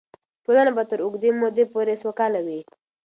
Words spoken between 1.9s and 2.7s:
سوکاله وي.